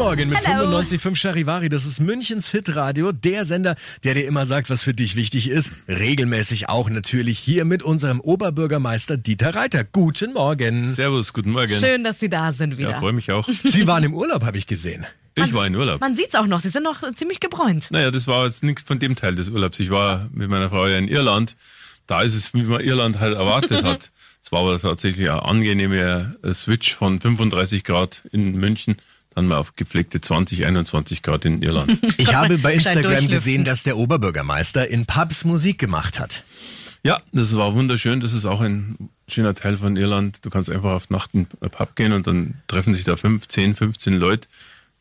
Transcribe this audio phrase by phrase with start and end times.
[0.00, 0.78] Guten Morgen mit Hello.
[0.78, 1.68] 95.5 Charivari.
[1.68, 5.72] Das ist Münchens Hitradio, der Sender, der dir immer sagt, was für dich wichtig ist.
[5.88, 9.84] Regelmäßig auch natürlich hier mit unserem Oberbürgermeister Dieter Reiter.
[9.84, 10.90] Guten Morgen.
[10.90, 11.68] Servus, guten Morgen.
[11.68, 12.92] Schön, dass Sie da sind wieder.
[12.92, 13.46] Ja, freue mich auch.
[13.64, 15.04] Sie waren im Urlaub, habe ich gesehen.
[15.34, 16.00] Ich war in Urlaub.
[16.00, 17.90] Man sieht's auch noch, Sie sind noch ziemlich gebräunt.
[17.90, 19.78] Naja, das war jetzt nichts von dem Teil des Urlaubs.
[19.80, 21.56] Ich war mit meiner Frau ja in Irland.
[22.06, 24.10] Da ist es, wie man Irland halt erwartet hat.
[24.42, 28.96] Es war aber tatsächlich ein angenehmer äh, Switch von 35 Grad in München,
[29.34, 31.98] dann mal auf gepflegte 20, 21 Grad in Irland.
[32.18, 36.44] Ich habe bei Instagram gesehen, dass der Oberbürgermeister in Pubs Musik gemacht hat.
[37.02, 38.20] Ja, das war wunderschön.
[38.20, 40.38] Das ist auch ein schöner Teil von Irland.
[40.42, 43.48] Du kannst einfach auf Nacht in einen Pub gehen und dann treffen sich da fünf,
[43.48, 44.48] zehn, 15 Leute.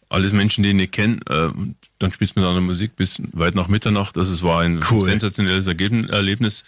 [0.08, 1.19] Alles Menschen, die ich nicht kenne.
[1.30, 4.17] Äh, und dann spielst du miteinander Musik bis weit nach Mitternacht.
[4.17, 5.03] Also es war ein Cool.
[5.03, 6.64] sensationelles Erlebnis.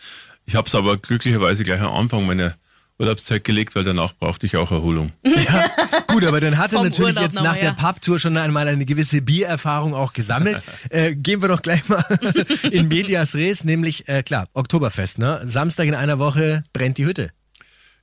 [0.46, 2.56] Ich habe es aber glücklicherweise gleich am Anfang meiner
[3.02, 5.12] Urlaubszeit gelegt, weil danach brauchte ich auch Erholung.
[6.08, 7.74] Gut, aber dann hat er natürlich Urlaub jetzt noch nach mal, der ja.
[7.74, 10.62] Pubtour schon einmal eine gewisse Biererfahrung auch gesammelt.
[10.90, 12.06] äh, gehen wir doch gleich mal
[12.72, 15.42] in Medias Res, nämlich, äh, klar, Oktoberfest, ne?
[15.46, 17.32] Samstag in einer Woche brennt die Hütte.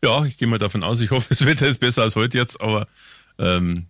[0.03, 1.01] Ja, ich gehe mal davon aus.
[1.01, 2.89] Ich hoffe, das Wetter ist besser als heute jetzt, aber
[3.39, 3.87] ähm,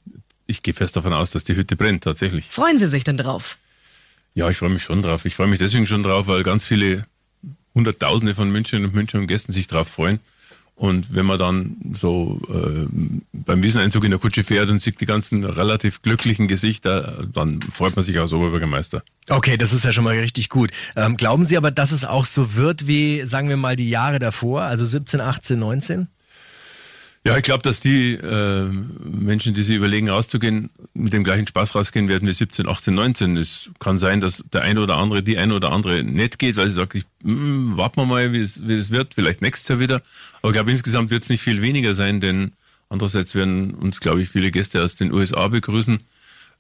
[0.46, 2.46] ich gehe fest davon aus, dass die Hütte brennt, tatsächlich.
[2.50, 3.58] Freuen Sie sich denn drauf?
[4.34, 5.24] Ja, ich freue mich schon drauf.
[5.24, 7.06] Ich freue mich deswegen schon drauf, weil ganz viele
[7.74, 10.20] Hunderttausende von München und München und Gästen sich drauf freuen.
[10.78, 12.86] Und wenn man dann so äh,
[13.32, 17.96] beim Wieseneinzug in der Kutsche fährt und sieht die ganzen relativ glücklichen Gesichter, dann freut
[17.96, 19.02] man sich als Oberbürgermeister.
[19.28, 20.70] Okay, das ist ja schon mal richtig gut.
[20.94, 24.20] Ähm, glauben Sie aber, dass es auch so wird wie, sagen wir mal, die Jahre
[24.20, 26.06] davor, also 17, 18, 19?
[27.28, 28.70] Ja, ich glaube, dass die äh,
[29.04, 33.36] Menschen, die sich überlegen, rauszugehen, mit dem gleichen Spaß rausgehen werden wie 17, 18, 19.
[33.36, 36.70] Es kann sein, dass der eine oder andere, die eine oder andere nicht geht, weil
[36.70, 39.78] sie sagt, ich, hm, warten wir mal, wie es, wie es wird, vielleicht nächstes Jahr
[39.78, 40.00] wieder.
[40.40, 42.52] Aber ich glaube, insgesamt wird es nicht viel weniger sein, denn
[42.88, 46.00] andererseits werden uns, glaube ich, viele Gäste aus den USA begrüßen, äh,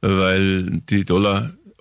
[0.02, 1.06] weil die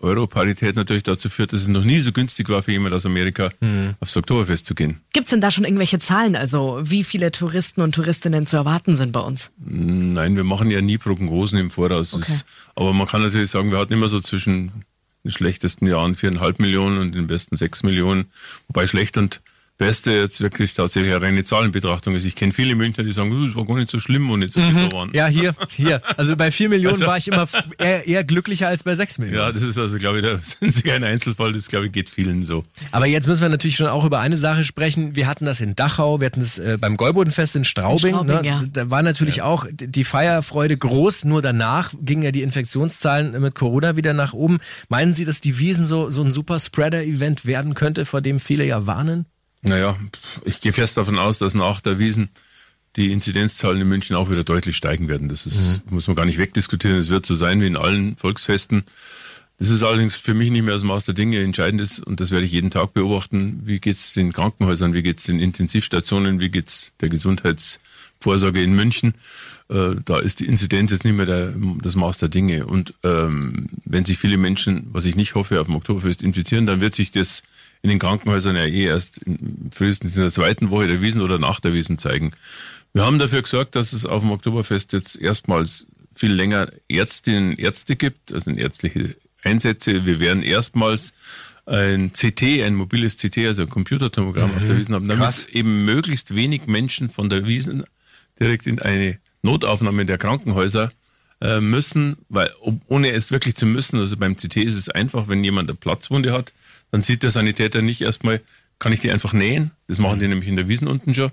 [0.08, 3.52] Dollar-Euro-Parität natürlich dazu führt, dass es noch nie so günstig war für jemand aus Amerika,
[4.00, 5.02] aufs Oktoberfest zu gehen.
[5.14, 9.12] Gibt's denn da schon irgendwelche Zahlen, also wie viele Touristen und Touristinnen zu erwarten sind
[9.12, 9.52] bei uns?
[9.58, 12.14] Nein, wir machen ja nie Prognosen im Voraus.
[12.14, 12.26] Okay.
[12.28, 14.84] Es- aber man kann natürlich sagen, wir hatten immer so zwischen
[15.24, 18.26] den schlechtesten Jahren viereinhalb Millionen und den besten sechs Millionen.
[18.68, 19.42] Wobei schlecht und
[19.78, 22.26] beste jetzt wirklich tatsächlich eine reine Zahlenbetrachtung ist.
[22.26, 24.54] Ich kenne viele Münchner, die sagen, "Uh, es war gar nicht so schlimm, wo nicht
[24.54, 25.12] so viele da waren.
[25.14, 26.02] Ja, hier, hier.
[26.18, 29.40] Also bei 4 Millionen Also- war ich immer eher, eher glücklicher als bei 6 Millionen.
[29.40, 31.52] Ja, das ist also, glaube ich, da sind Sie kein Einzelfall.
[31.54, 32.66] Das, glaube ich, geht vielen so.
[32.92, 35.16] Aber jetzt müssen wir natürlich schon auch über eine Sache sprechen.
[35.16, 38.16] Wir hatten das in Dachau, wir hatten es äh, beim Gäubodenfest in Straubing.
[38.16, 38.48] In Straubing, ne?
[38.48, 38.64] ja.
[38.72, 43.96] Da war natürlich auch die Feierfreude groß, nur danach gingen ja die Infektionszahlen mit Corona
[43.96, 44.58] wieder nach oben.
[44.90, 48.88] Meinen Sie, dass die Wiesen so, so ein Super-Spreader-Event werden könnte, vor dem viele ja
[48.88, 49.26] warnen?
[49.68, 49.98] Naja,
[50.46, 52.30] ich gehe fest davon aus, dass nach der Wiesen
[52.96, 55.30] die Inzidenzzahlen in München auch wieder deutlich steigen werden.
[55.30, 56.98] Das ist, muss man gar nicht wegdiskutieren.
[56.98, 58.86] Es wird so sein wie in allen Volksfesten.
[59.60, 61.40] Das ist allerdings für mich nicht mehr dem Maß der Dinge.
[61.42, 65.24] Entscheidend ist, und das werde ich jeden Tag beobachten, wie geht's den Krankenhäusern, wie geht's
[65.24, 69.16] den Intensivstationen, wie geht's der Gesundheitsvorsorge in München.
[69.70, 72.66] Äh, da ist die Inzidenz jetzt nicht mehr der, das Maß der Dinge.
[72.66, 76.82] Und ähm, wenn sich viele Menschen, was ich nicht hoffe, auf dem Oktoberfest infizieren, dann
[76.82, 77.44] wird sich das
[77.82, 81.40] in den Krankenhäusern ja eh erst in, frühestens in der zweiten Woche der Wiesen oder
[81.40, 82.32] nach der Wiesen zeigen.
[82.94, 87.60] Wir haben dafür gesorgt, dass es auf dem Oktoberfest jetzt erstmals viel länger Ärztinnen und
[87.60, 90.06] Ärzte gibt, also ärztliche Einsätze.
[90.06, 91.14] Wir werden erstmals
[91.66, 95.48] ein CT, ein mobiles CT, also ein Computertomogramm auf der Wiesen haben, damit Krass.
[95.52, 97.84] eben möglichst wenig Menschen von der Wiesen
[98.40, 100.90] direkt in eine Notaufnahme der Krankenhäuser
[101.42, 105.28] äh, müssen, weil ob, ohne es wirklich zu müssen, also beim CT ist es einfach,
[105.28, 106.54] wenn jemand eine Platzwunde hat,
[106.92, 108.42] dann sieht der Sanitäter nicht erstmal,
[108.80, 111.32] kann ich die einfach nähen, das machen die nämlich in der Wiesen unten schon,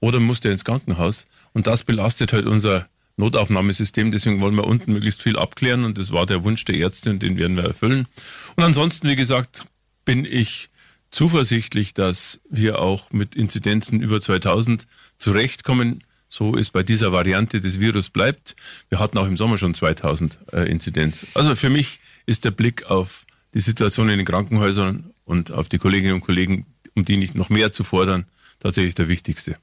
[0.00, 4.92] oder muss der ins Krankenhaus und das belastet halt unser Notaufnahmesystem, deswegen wollen wir unten
[4.92, 8.06] möglichst viel abklären und das war der Wunsch der Ärzte und den werden wir erfüllen.
[8.54, 9.64] Und ansonsten, wie gesagt,
[10.04, 10.70] bin ich
[11.10, 14.86] zuversichtlich, dass wir auch mit Inzidenzen über 2000
[15.18, 16.04] zurechtkommen.
[16.28, 18.54] So ist bei dieser Variante des Virus bleibt.
[18.88, 21.26] Wir hatten auch im Sommer schon 2000 äh, Inzidenz.
[21.34, 25.78] Also für mich ist der Blick auf die Situation in den Krankenhäusern und auf die
[25.78, 28.26] Kolleginnen und Kollegen, um die nicht noch mehr zu fordern,
[28.60, 29.56] tatsächlich der wichtigste.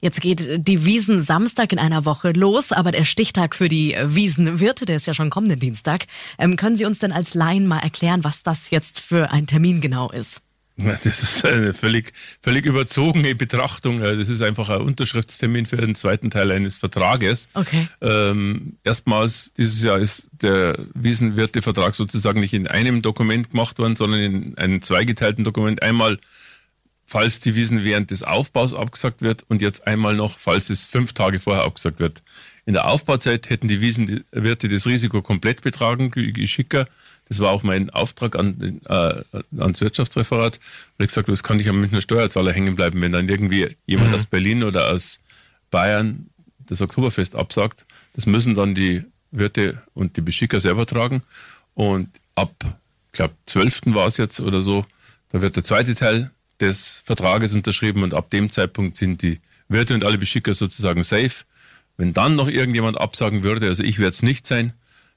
[0.00, 4.84] Jetzt geht die Wiesen Samstag in einer Woche los, aber der Stichtag für die Wiesenwirte,
[4.84, 6.06] der ist ja schon kommenden Dienstag.
[6.38, 9.80] Ähm, können Sie uns denn als Laien mal erklären, was das jetzt für ein Termin
[9.80, 10.42] genau ist?
[10.76, 14.00] Das ist eine völlig, völlig überzogene Betrachtung.
[14.00, 17.48] Das ist einfach ein Unterschriftstermin für den zweiten Teil eines Vertrages.
[17.54, 17.88] Okay.
[18.00, 24.20] Ähm, erstmals dieses Jahr ist der Wiesenwirtevertrag sozusagen nicht in einem Dokument gemacht worden, sondern
[24.20, 25.82] in einem zweigeteilten Dokument.
[25.82, 26.18] Einmal,
[27.04, 31.12] falls die Wiesen während des Aufbaus abgesagt wird und jetzt einmal noch, falls es fünf
[31.12, 32.22] Tage vorher abgesagt wird.
[32.64, 36.86] In der Aufbauzeit hätten die Wiesenwirte das Risiko komplett betragen, geschicker.
[37.28, 39.22] Das war auch mein Auftrag an, äh,
[39.58, 40.60] ans Wirtschaftsreferat,
[40.96, 43.76] weil ich gesagt habe, das kann nicht am Münchner Steuerzahler hängen bleiben, wenn dann irgendwie
[43.86, 44.16] jemand mhm.
[44.16, 45.20] aus Berlin oder aus
[45.70, 46.28] Bayern
[46.66, 47.86] das Oktoberfest absagt.
[48.14, 51.22] Das müssen dann die Wirte und die Beschicker selber tragen.
[51.74, 52.52] Und ab,
[53.12, 53.80] ich glaube, 12.
[53.86, 54.84] war es jetzt oder so,
[55.30, 56.30] da wird der zweite Teil
[56.60, 61.44] des Vertrages unterschrieben und ab dem Zeitpunkt sind die Wirte und alle Beschicker sozusagen safe.
[61.96, 64.74] Wenn dann noch irgendjemand absagen würde, also ich werde es nicht sein,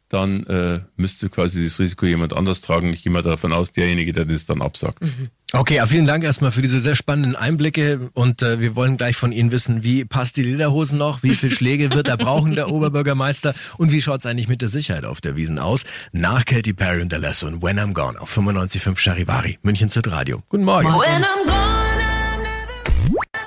[0.10, 2.94] dann äh, müsste quasi das Risiko jemand anders tragen.
[2.94, 5.02] Ich gehe mal davon aus, derjenige, der das dann absagt.
[5.02, 5.30] Mhm.
[5.54, 9.32] Okay, vielen Dank erstmal für diese sehr spannenden Einblicke und äh, wir wollen gleich von
[9.32, 13.54] Ihnen wissen, wie passt die Lederhosen noch, wie viel Schläge wird er brauchen, der Oberbürgermeister
[13.78, 15.86] und wie schaut's eigentlich mit der Sicherheit auf der Wiesen aus?
[16.12, 20.42] Nach Katy Perry und der Lasso und When I'm Gone auf 95.5 Charivari, München Radio.
[20.50, 20.88] Guten Morgen.
[20.88, 21.65] When I'm gone.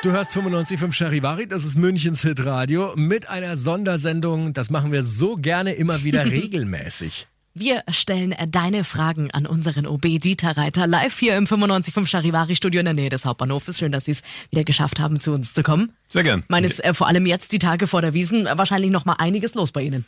[0.00, 4.52] Du hörst 95.5 Charivari, das ist Münchens Hitradio mit einer Sondersendung.
[4.52, 7.26] Das machen wir so gerne immer wieder regelmäßig.
[7.52, 12.78] Wir stellen deine Fragen an unseren OB Dieter Reiter live hier im 95.5 Charivari Studio
[12.78, 13.78] in der Nähe des Hauptbahnhofes.
[13.78, 15.90] Schön, dass Sie es wieder geschafft haben, zu uns zu kommen.
[16.08, 16.44] Sehr gern.
[16.46, 19.72] Meines äh, vor allem jetzt die Tage vor der Wiesen wahrscheinlich noch mal einiges los
[19.72, 20.04] bei Ihnen.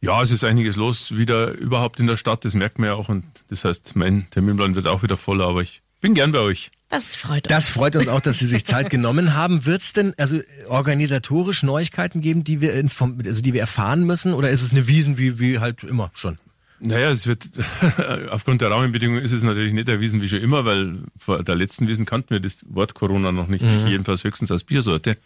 [0.00, 2.44] Ja, es ist einiges los wieder überhaupt in der Stadt.
[2.44, 5.62] Das merkt man ja auch und das heißt, mein Terminplan wird auch wieder voller, aber
[5.62, 6.70] ich bin gern bei euch.
[6.88, 7.48] Das freut uns.
[7.48, 9.64] Das freut uns auch, dass Sie sich Zeit genommen haben.
[9.64, 14.34] Wird es denn also organisatorisch Neuigkeiten geben, die wir, inform also die wir erfahren müssen?
[14.34, 16.38] Oder ist es eine Wiesen wie, wie halt immer schon?
[16.80, 17.44] Naja, es wird,
[18.30, 21.86] aufgrund der Rahmenbedingungen ist es natürlich nicht erwiesen wie schon immer, weil vor der letzten
[21.86, 23.86] Wiesen kannten wir das Wort Corona noch nicht, mhm.
[23.86, 25.18] jedenfalls höchstens als Biersorte.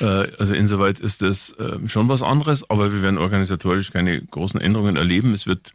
[0.00, 0.04] Äh,
[0.38, 4.96] also insoweit ist das ähm, schon was anderes, aber wir werden organisatorisch keine großen Änderungen
[4.96, 5.32] erleben.
[5.32, 5.72] Es wird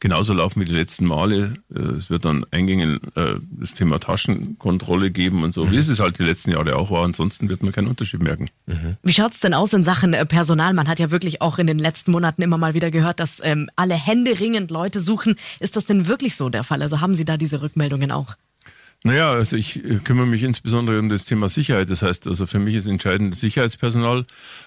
[0.00, 1.54] genauso laufen wie die letzten Male.
[1.74, 5.72] Äh, es wird dann Eingängen äh, das Thema Taschenkontrolle geben und so, mhm.
[5.72, 7.04] wie es halt die letzten Jahre auch war.
[7.04, 8.50] Ansonsten wird man keinen Unterschied merken.
[8.66, 8.96] Mhm.
[9.02, 10.74] Wie schaut's denn aus in Sachen äh, Personal?
[10.74, 13.70] Man hat ja wirklich auch in den letzten Monaten immer mal wieder gehört, dass ähm,
[13.76, 15.36] alle händeringend Leute suchen.
[15.60, 16.82] Ist das denn wirklich so der Fall?
[16.82, 18.36] Also haben Sie da diese Rückmeldungen auch?
[19.04, 21.88] Naja, also ich äh, kümmere mich insbesondere um das Thema Sicherheit.
[21.88, 24.26] Das heißt, also für mich ist entscheidend Sicherheitspersonal.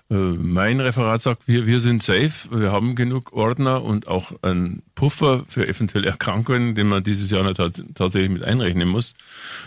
[0.10, 4.84] Äh, mein Referat sagt, wir, wir sind safe, wir haben genug Ordner und auch einen
[4.96, 9.16] Puffer für eventuelle Erkrankungen, den man dieses Jahr tatsächlich mit einrechnen muss.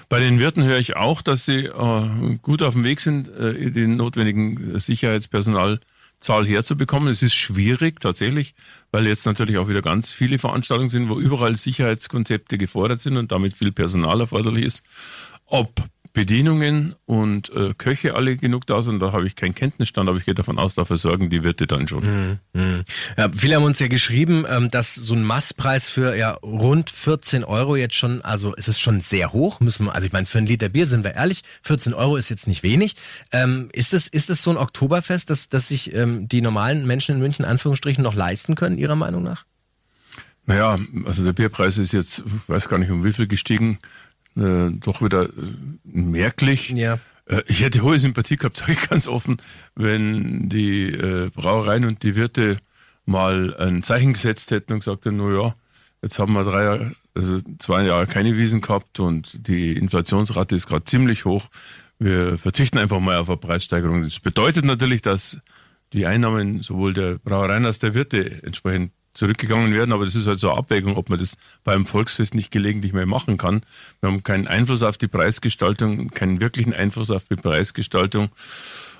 [0.09, 3.97] Bei den Wirten höre ich auch, dass sie äh, gut auf dem Weg sind, den
[3.97, 5.81] notwendigen Sicherheitspersonal
[6.25, 7.09] Zahl herzubekommen.
[7.09, 8.55] Es ist schwierig tatsächlich,
[8.91, 13.31] weil jetzt natürlich auch wieder ganz viele Veranstaltungen sind, wo überall Sicherheitskonzepte gefordert sind und
[13.31, 14.83] damit viel Personal erforderlich ist.
[15.47, 15.71] Ob
[16.15, 19.01] Bedienungen und äh, Köche alle genug da sind.
[19.01, 21.89] Da habe ich keinen Kenntnisstand, aber ich gehe davon aus, da versorgen die Wirte dann
[21.89, 22.05] schon.
[22.05, 22.39] Mhm.
[22.53, 22.85] mhm.
[23.19, 27.43] Ja, viele haben uns ja geschrieben, ähm, dass so ein Masspreis für ja rund 14
[27.43, 30.39] Euro jetzt schon, also es ist schon sehr hoch, müssen wir, also ich meine, für
[30.39, 32.95] ein Liter Bier sind wir ehrlich, 14 Euro ist jetzt nicht wenig.
[33.33, 37.17] Ähm, ist es ist es so ein Oktoberfest, dass, dass sich ähm, die normalen Menschen
[37.17, 39.47] in München Anführungsstrichen noch leisten können, Ihrer Meinung nach?
[40.47, 43.79] Naja, also der Bierpreis ist jetzt, ich weiß gar nicht um wie viel gestiegen,
[44.37, 45.31] äh, doch wieder äh,
[45.85, 46.71] merklich.
[46.71, 46.99] Ja.
[47.27, 49.39] Äh, ich hätte hohe Sympathie gehabt, sage ich ganz offen,
[49.75, 52.59] wenn die äh, Brauereien und die Wirte
[53.07, 55.55] mal ein Zeichen gesetzt hätten und gesagt hätten, no ja,
[56.03, 60.67] jetzt haben wir drei Jahre, also zwei Jahre keine Wiesen gehabt und die Inflationsrate ist
[60.67, 61.49] gerade ziemlich hoch.
[61.99, 64.03] Wir verzichten einfach mal auf eine Preissteigerung.
[64.03, 65.39] Das bedeutet natürlich, dass
[65.93, 70.41] die Einnahmen sowohl der Brauereien als der Wirte entsprechend zurückgegangen werden, aber das ist halt
[70.41, 73.63] so eine Abwägung, ob man das beim Volksfest nicht gelegentlich mehr machen kann.
[74.01, 78.31] Wir haben keinen Einfluss auf die Preisgestaltung, keinen wirklichen Einfluss auf die Preisgestaltung.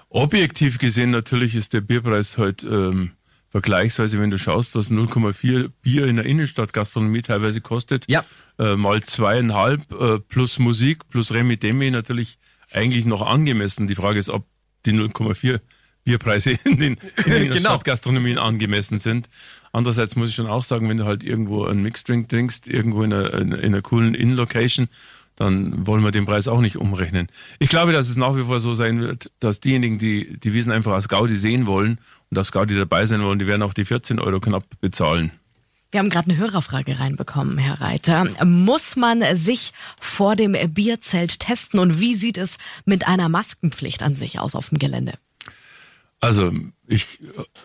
[0.09, 3.13] Objektiv gesehen natürlich ist der Bierpreis halt ähm,
[3.49, 8.25] vergleichsweise, wenn du schaust, was 0,4 Bier in der Innenstadtgastronomie teilweise kostet, ja.
[8.59, 12.39] äh, mal zweieinhalb äh, plus Musik plus Remi Demi natürlich
[12.73, 13.87] eigentlich noch angemessen.
[13.87, 14.47] Die Frage ist, ob
[14.87, 15.61] die 0,4
[16.05, 17.71] Bierpreise in den, in den genau.
[17.71, 19.29] Stadtgastronomien angemessen sind.
[19.73, 23.13] Andererseits muss ich schon auch sagen, wenn du halt irgendwo einen Mixdrink trinkst, irgendwo in
[23.13, 24.89] einer, in einer coolen In-Location,
[25.37, 27.29] dann wollen wir den Preis auch nicht umrechnen.
[27.59, 30.71] Ich glaube, dass es nach wie vor so sein wird, dass diejenigen, die die Wiesen
[30.71, 31.99] einfach als Gaudi sehen wollen
[32.31, 35.33] und als Gaudi dabei sein wollen, die werden auch die 14 Euro knapp bezahlen.
[35.91, 38.25] Wir haben gerade eine Hörerfrage reinbekommen, Herr Reiter.
[38.45, 44.17] Muss man sich vor dem Bierzelt testen und wie sieht es mit einer Maskenpflicht an
[44.17, 45.15] sich aus auf dem Gelände?
[46.25, 46.53] Also
[46.87, 47.07] ich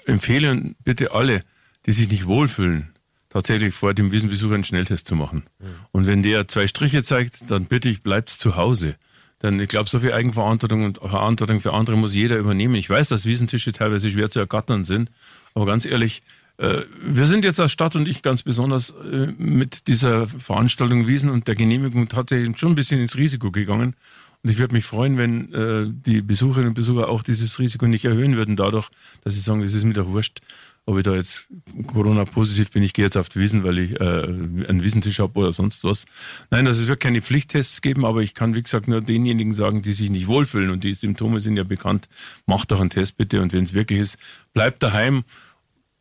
[0.05, 1.43] empfehle bitte alle,
[1.85, 2.89] die sich nicht wohlfühlen,
[3.29, 5.43] tatsächlich vor dem Wiesenbesuch einen Schnelltest zu machen.
[5.59, 5.65] Mhm.
[5.91, 8.95] Und wenn der zwei Striche zeigt, dann bitte ich, bleibt zu Hause.
[9.41, 12.75] Denn ich glaube, so viel Eigenverantwortung und Verantwortung für andere muss jeder übernehmen.
[12.75, 15.09] Ich weiß, dass Wiesentische teilweise schwer zu ergattern sind,
[15.53, 16.21] aber ganz ehrlich,
[16.57, 21.29] äh, wir sind jetzt als Stadt und ich ganz besonders äh, mit dieser Veranstaltung Wiesen
[21.29, 23.95] und der Genehmigung tatsächlich schon ein bisschen ins Risiko gegangen.
[24.41, 28.05] Und ich würde mich freuen, wenn äh, die Besucherinnen und Besucher auch dieses Risiko nicht
[28.05, 28.89] erhöhen würden, dadurch,
[29.23, 30.39] dass sie sagen, es ist mir doch wurscht,
[30.85, 31.47] ob ich da jetzt
[31.87, 35.53] Corona-positiv bin, ich gehe jetzt auf die Wiesen, weil ich äh, einen Wiesentisch habe oder
[35.53, 36.05] sonst was.
[36.49, 39.81] Nein, also es wird keine Pflichttests geben, aber ich kann, wie gesagt, nur denjenigen sagen,
[39.81, 42.07] die sich nicht wohlfühlen und die Symptome sind ja bekannt,
[42.45, 44.17] macht doch einen Test bitte und wenn es wirklich ist,
[44.53, 45.25] bleibt daheim.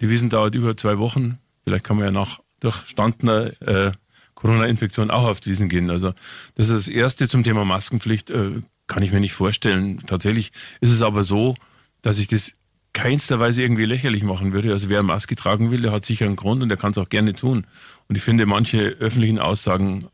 [0.00, 1.38] Die Wiesen dauert über zwei Wochen.
[1.64, 3.92] Vielleicht kann man ja nach durchstandener äh,
[4.38, 5.90] Corona-Infektion auch auf Wiesen gehen.
[5.90, 6.14] Also
[6.54, 8.30] das ist das Erste zum Thema Maskenpflicht.
[8.30, 10.00] Äh, kann ich mir nicht vorstellen.
[10.06, 11.56] Tatsächlich ist es aber so,
[12.02, 12.52] dass ich das
[12.92, 14.70] keinster Weise irgendwie lächerlich machen würde.
[14.70, 17.08] Also wer Maske tragen will, der hat sicher einen Grund und der kann es auch
[17.08, 17.66] gerne tun.
[18.08, 20.06] Und ich finde manche öffentlichen Aussagen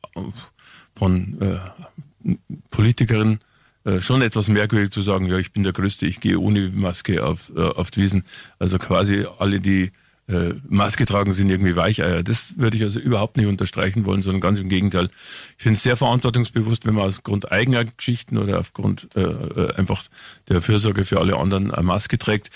[0.97, 2.35] von äh,
[2.71, 3.40] Politikerinnen
[3.85, 7.25] äh, schon etwas merkwürdig zu sagen, ja, ich bin der Größte, ich gehe ohne Maske
[7.25, 8.25] auf, äh, auf die Wiesen.
[8.59, 9.93] Also quasi alle, die
[10.26, 12.23] äh, Maske tragen, sind irgendwie Weicheier.
[12.23, 15.11] Das würde ich also überhaupt nicht unterstreichen wollen, sondern ganz im Gegenteil.
[15.59, 20.02] Ich finde es sehr verantwortungsbewusst, wenn man aufgrund eigener Geschichten oder aufgrund äh, äh, einfach
[20.49, 22.50] der Fürsorge für alle anderen eine Maske trägt.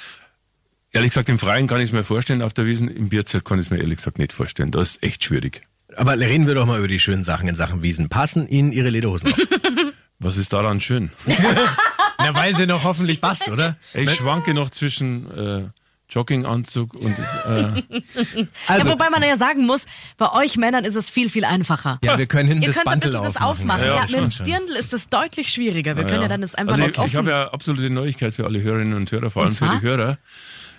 [0.93, 3.59] Ehrlich gesagt, im Freien kann ich es mir vorstellen, auf der Wiesen, im Bierzelt kann
[3.59, 4.71] ich es mir ehrlich gesagt nicht vorstellen.
[4.71, 5.63] Das ist echt schwierig.
[5.97, 8.09] Aber reden wir doch mal über die schönen Sachen in Sachen Wiesen.
[8.09, 9.39] Passen Ihnen Ihre Lederhosen noch?
[10.19, 11.11] Was ist daran schön?
[12.19, 13.77] Na, weil sie noch hoffentlich passt, oder?
[13.95, 15.65] Ich schwanke noch zwischen äh,
[16.11, 17.83] Jogginganzug und äh,
[18.67, 19.85] also, ja, wobei man ja sagen muss,
[20.17, 21.99] bei euch Männern ist es viel, viel einfacher.
[22.03, 23.81] Ja, wir können hinten Ihr das könnt ein Bandel bisschen das aufmachen.
[23.83, 23.87] aufmachen.
[23.87, 25.97] Ja, Ja, ja, mit dem Dirndl ist es deutlich schwieriger.
[25.97, 27.17] Wir Ja, können ja dann das einfach also ich, ich offen.
[27.19, 30.19] habe ja absolute Neuigkeit für alle Hörerinnen und Hörer, vor allem für die Hörer.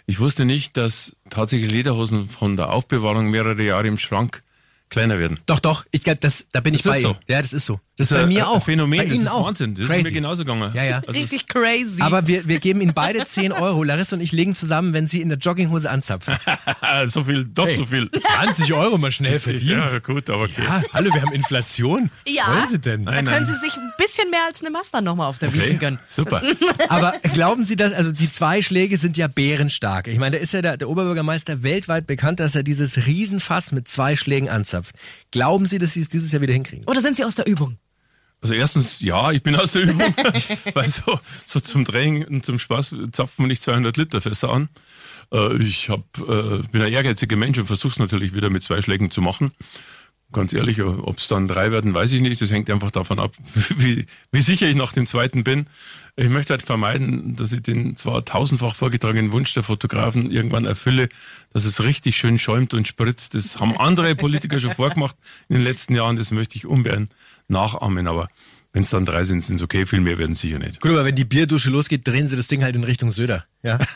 [0.07, 4.41] Ich wusste nicht, dass tatsächlich Lederhosen von der Aufbewahrung mehrere Jahre im Schrank
[4.89, 5.39] kleiner werden.
[5.45, 7.13] Doch, doch, ich glaube, das, da bin ich Das bei ist Ihnen.
[7.13, 7.19] so.
[7.31, 7.79] Ja, das ist so.
[7.99, 8.63] Das ist ein- bei mir ein auch.
[8.63, 9.45] Phänomen, bei das Ihnen ist auch.
[9.45, 9.75] Wahnsinn.
[9.75, 9.99] Das Crazy.
[9.99, 10.71] ist mir genauso gegangen.
[10.73, 11.01] Ja, ja.
[11.05, 12.01] Also Richtig crazy.
[12.01, 13.83] Aber wir, wir geben Ihnen beide 10 Euro.
[13.83, 16.35] Larissa und ich legen zusammen, wenn Sie in der Jogginghose anzapfen.
[17.07, 17.75] so viel, doch Hey.
[17.77, 18.09] so viel.
[18.11, 20.63] 20 Euro mal schnell Ja, gut, aber okay.
[20.63, 22.09] Ja, hallo, wir haben Inflation.
[22.27, 22.43] Ja.
[22.47, 23.05] Was wollen Sie denn?
[23.05, 23.45] da Nein, können nein.
[23.45, 25.99] Sie sich ein bisschen mehr als eine Master nochmal auf der Okay, Wiesen gönnen.
[26.07, 26.41] super.
[26.89, 30.07] Aber glauben Sie das, also die zwei Schläge sind ja bärenstark.
[30.07, 33.87] Ich meine, da ist ja der, der Oberbürgermeister weltweit bekannt, dass er dieses Riesenfass mit
[33.87, 34.95] zwei Schlägen anzapft.
[35.31, 36.85] Glauben Sie, dass Sie es dieses Jahr wieder hinkriegen?
[36.85, 37.77] Oder sind Sie aus der Übung?
[38.41, 40.13] Also erstens, ja, ich bin aus der Übung,
[40.73, 44.69] weil so, so zum Training und zum Spaß zapft man nicht 200 Liter Fässer an.
[45.31, 48.81] Äh, ich hab, äh, bin ein ehrgeiziger Mensch und versuche es natürlich wieder mit zwei
[48.81, 49.51] Schlägen zu machen.
[50.31, 52.39] Ganz ehrlich, ob es dann drei werden, weiß ich nicht.
[52.39, 53.33] Das hängt einfach davon ab,
[53.77, 55.65] wie, wie sicher ich nach dem zweiten bin.
[56.15, 61.09] Ich möchte halt vermeiden, dass ich den zwar tausendfach vorgetragenen Wunsch der Fotografen irgendwann erfülle,
[61.51, 63.33] dass es richtig schön schäumt und spritzt.
[63.33, 65.15] Das haben andere Politiker schon vorgemacht
[65.47, 66.15] in den letzten Jahren.
[66.15, 67.09] Das möchte ich ungern
[67.49, 68.07] nachahmen.
[68.07, 68.29] Aber
[68.71, 69.85] wenn es dann drei sind, sind es okay.
[69.85, 70.79] Viel mehr werden sicher nicht.
[70.79, 73.45] Gut, aber wenn die Bierdusche losgeht, drehen Sie das Ding halt in Richtung Söder.
[73.63, 73.79] Ja.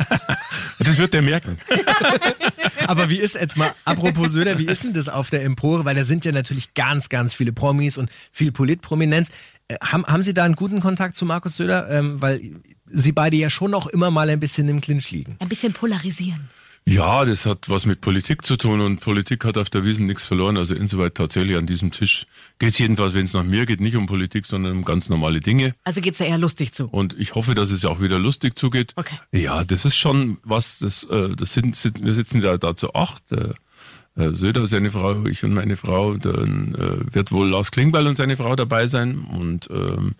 [0.79, 1.59] Das wird der merken.
[2.87, 5.85] Aber wie ist jetzt mal, apropos Söder, wie ist denn das auf der Empore?
[5.85, 9.29] Weil da sind ja natürlich ganz, ganz viele Promis und viel Politprominenz.
[9.67, 11.89] Äh, haben, haben Sie da einen guten Kontakt zu Markus Söder?
[11.89, 12.55] Ähm, weil
[12.87, 15.37] Sie beide ja schon auch immer mal ein bisschen im Clinch liegen.
[15.39, 16.49] Ein bisschen polarisieren.
[16.85, 20.25] Ja, das hat was mit Politik zu tun und Politik hat auf der Wiesen nichts
[20.25, 20.57] verloren.
[20.57, 22.27] Also insoweit tatsächlich an diesem Tisch
[22.59, 25.39] geht es jedenfalls, wenn es nach mir geht, nicht um Politik, sondern um ganz normale
[25.39, 25.71] Dinge.
[25.85, 26.87] Also geht's ja eher lustig zu.
[26.87, 28.91] Und ich hoffe, dass es ja auch wieder lustig zugeht.
[28.97, 29.17] Okay.
[29.31, 32.93] Ja, das ist schon was, das, äh, das sind, sind wir sitzen da, da zu
[32.93, 33.23] acht.
[33.31, 33.55] Der,
[34.15, 38.17] äh, Söder, seine Frau, ich und meine Frau, dann äh, wird wohl Lars Klingbeil und
[38.17, 40.15] seine Frau dabei sein und ähm,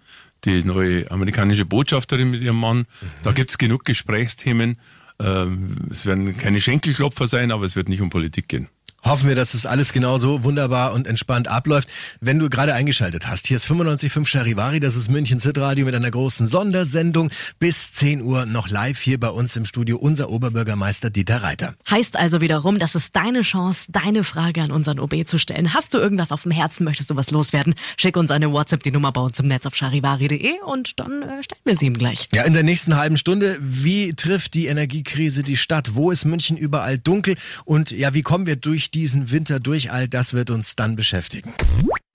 [0.46, 2.86] die neue amerikanische Botschafterin mit ihrem Mann.
[3.24, 4.78] Da gibt's genug Gesprächsthemen.
[5.20, 8.70] Ähm, es werden keine Schenkelklopfer sein, aber es wird nicht um Politik gehen.
[9.04, 11.90] Hoffen wir, dass das alles genauso wunderbar und entspannt abläuft.
[12.22, 16.10] Wenn du gerade eingeschaltet hast, hier ist 95.5 Charivari, das ist München Zitradio mit einer
[16.10, 17.30] großen Sondersendung.
[17.60, 21.76] Bis 10 Uhr noch live hier bei uns im Studio unser Oberbürgermeister Dieter Reiter.
[21.90, 25.74] Heißt also wiederum, das ist deine Chance, deine Frage an unseren OB zu stellen.
[25.74, 27.76] Hast du irgendwas auf dem Herzen, möchtest du was loswerden?
[27.98, 31.44] Schick uns eine WhatsApp, die Nummer bei uns im Netz auf charivari.de und dann äh,
[31.44, 32.30] stellen wir sie ihm gleich.
[32.34, 35.94] Ja, in der nächsten halben Stunde, wie trifft die Energiekrise die Stadt?
[35.96, 37.36] Wo ist München überall dunkel?
[37.66, 39.92] Und ja, wie kommen wir durch diesen Winter durch?
[39.92, 41.54] All das wird uns dann beschäftigen.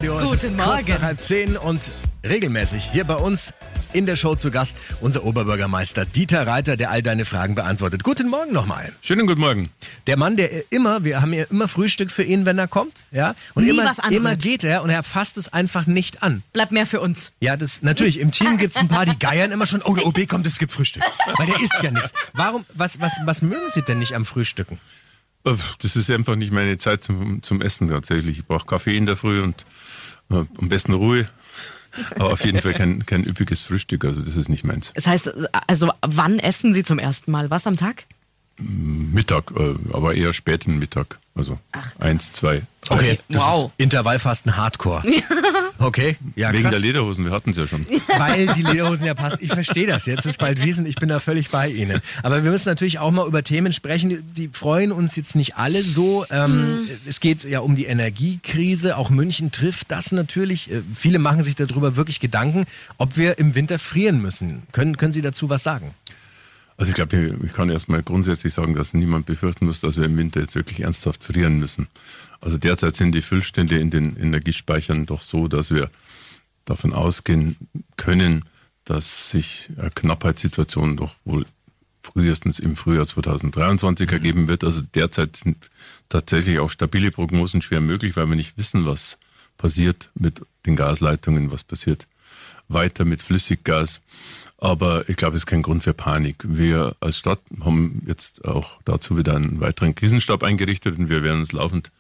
[0.00, 0.26] Guten Morgen.
[0.26, 1.80] Kurz nach halb zehn und
[2.25, 3.52] regelmäßig hier bei uns
[3.92, 8.04] In der Show zu Gast unser Oberbürgermeister Dieter Reiter, der all deine Fragen beantwortet.
[8.04, 8.92] Guten Morgen nochmal.
[9.00, 9.70] Schönen guten Morgen.
[10.06, 13.35] Der Mann, der immer, wir haben ja immer Frühstück für ihn, wenn er kommt, ja,
[13.54, 14.16] und Nie immer, was anderes.
[14.18, 16.44] immer geht er und er fasst es einfach nicht an.
[16.52, 17.32] Bleibt mehr für uns.
[17.40, 18.20] Ja, das natürlich.
[18.20, 19.82] Im Team gibt's ein paar, die geiern immer schon.
[19.82, 21.02] Oh, der OB kommt, es gibt Frühstück,
[21.38, 22.12] weil der isst ja nichts.
[22.35, 22.64] Warum?
[22.75, 24.78] Was, was, was mögen Sie denn nicht am Frühstücken?
[25.45, 28.38] Äh, Das ist einfach nicht meine Zeit zum, zum Essen tatsächlich.
[28.38, 29.64] Ich brauche Kaffee in der Früh und
[30.30, 31.28] äh, am besten Ruhe.
[32.16, 34.92] Aber auf jeden Fall kein, kein üppiges Frühstück, also das ist nicht meins.
[34.95, 35.33] Das heißt,
[35.66, 37.50] also wann essen Sie zum ersten Mal?
[37.50, 38.04] Was am Tag?
[38.58, 41.18] Mittag, äh, aber eher späten Mittag.
[41.34, 41.56] Also
[42.00, 42.94] eins, zwei, drei.
[42.96, 43.66] Okay, das Wow.
[43.76, 45.02] ist Intervallfasten Hardcore.
[45.80, 46.72] Okay, ja Wegen krass.
[46.72, 47.86] der Lederhosen, wir hatten es ja schon.
[48.18, 49.38] Weil die Lederhosen ja passen.
[49.42, 50.06] Ich verstehe das.
[50.06, 52.00] Jetzt ist bald Wiesen, ich bin da völlig bei Ihnen.
[52.24, 55.84] Aber wir müssen natürlich auch mal über Themen sprechen, die freuen uns jetzt nicht alle
[55.84, 56.26] so.
[56.30, 58.96] Ähm, Es geht ja um die Energiekrise.
[58.96, 60.68] Auch München trifft das natürlich.
[60.68, 62.64] Äh, Viele machen sich darüber wirklich Gedanken,
[62.96, 64.64] ob wir im Winter frieren müssen.
[64.72, 65.94] Können, können Sie dazu was sagen?
[66.78, 70.16] Also ich glaube, ich kann erstmal grundsätzlich sagen, dass niemand befürchten muss, dass wir im
[70.16, 71.88] Winter jetzt wirklich ernsthaft frieren müssen.
[72.40, 75.90] Also derzeit sind die Füllstände in den Energiespeichern doch so, dass wir
[76.64, 77.56] davon ausgehen
[77.97, 78.44] können,
[78.85, 81.47] dass sich eine Knappheitssituation doch wohl
[82.00, 84.62] frühestens im Frühjahr 2023 ergeben wird.
[84.62, 85.70] Also derzeit sind
[86.08, 89.18] tatsächlich auch stabile Prognosen schwer möglich, weil wir nicht wissen, was
[89.56, 92.06] passiert mit den Gasleitungen, was passiert
[92.68, 94.00] weiter mit Flüssiggas.
[94.58, 96.37] Aber ich glaube, es ist kein Grund für Panik.
[96.42, 101.40] Wir als Stadt haben jetzt auch dazu wieder einen weiteren Krisenstab eingerichtet und wir werden
[101.40, 101.92] uns laufend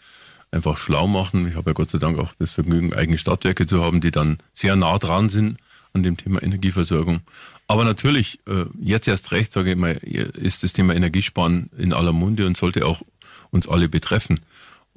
[0.50, 1.48] einfach schlau machen.
[1.48, 4.38] Ich habe ja Gott sei Dank auch das Vergnügen, eigene Stadtwerke zu haben, die dann
[4.54, 5.58] sehr nah dran sind
[5.92, 7.20] an dem Thema Energieversorgung.
[7.66, 12.12] Aber natürlich, äh, jetzt erst recht, sage ich mal, ist das Thema Energiesparen in aller
[12.12, 13.02] Munde und sollte auch
[13.50, 14.40] uns alle betreffen.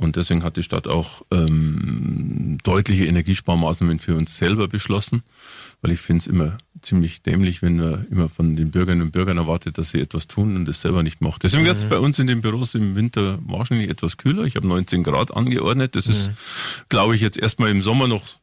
[0.02, 5.22] Und deswegen hat die Stadt auch ähm, deutliche Energiesparmaßnahmen für uns selber beschlossen,
[5.84, 9.38] weil ich finde es immer ziemlich dämlich, wenn man immer von den Bürgerinnen und Bürgern
[9.38, 11.44] erwartet, dass sie etwas tun und das selber nicht macht.
[11.44, 14.44] Deswegen wird es bei uns in den Büros im Winter wahrscheinlich etwas kühler.
[14.46, 15.96] Ich habe 19 Grad angeordnet.
[15.96, 16.32] Das ist,
[16.90, 18.42] glaube ich, jetzt erstmal im Sommer noch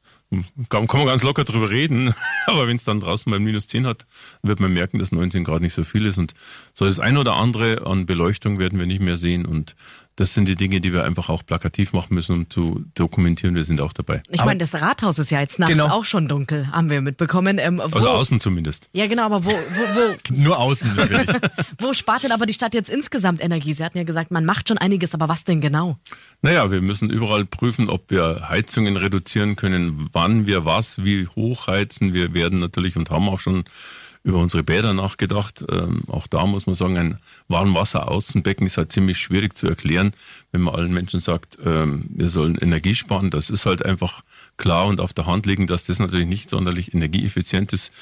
[0.69, 2.15] kann, kann man ganz locker drüber reden,
[2.47, 4.07] aber wenn es dann draußen mal minus 10 hat,
[4.43, 6.35] wird man merken, dass 19 Grad nicht so viel ist und
[6.75, 9.75] so das ein oder andere an Beleuchtung werden wir nicht mehr sehen und
[10.19, 13.55] das sind die Dinge, die wir einfach auch plakativ machen müssen, um zu dokumentieren.
[13.55, 14.21] Wir sind auch dabei.
[14.31, 15.87] Ich meine, das Rathaus ist ja jetzt nachts Genau.
[15.91, 17.59] auch schon dunkel, haben wir mitbekommen.
[17.61, 18.89] Ähm, wo, Also außen zumindest.
[18.93, 21.29] Ja, genau, aber wo, wo, Nur außen natürlich.
[21.29, 21.43] wo,
[21.89, 23.73] wo spart denn aber die Stadt jetzt insgesamt Energie?
[23.75, 25.97] Sie hatten ja gesagt, man macht schon einiges, aber was denn genau?
[26.43, 31.69] Naja, wir müssen überall prüfen, ob wir Heizungen reduzieren können, wann wir was, wie hoch
[31.69, 32.13] heizen.
[32.13, 33.63] Wir werden natürlich und haben auch schon
[34.23, 35.65] über unsere Bäder nachgedacht.
[35.71, 40.13] Ähm, auch da muss man sagen, ein Warmwasser-Außenbecken ist halt ziemlich schwierig zu erklären,
[40.53, 43.31] wenn man allen Menschen sagt, ähm, wir sollen Energie sparen.
[43.31, 44.23] Das ist halt einfach
[44.57, 47.93] klar und auf der Hand liegen, dass das natürlich nicht sonderlich energieeffizient ist.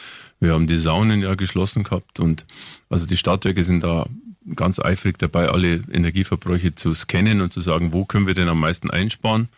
[0.41, 2.47] Wir haben die Saunen ja geschlossen gehabt und
[2.89, 4.07] also die Stadtwerke sind da
[4.55, 8.61] ganz eifrig dabei, alle Energieverbräuche zu scannen und zu sagen, wo können wir denn am
[8.61, 9.49] meisten einsparen.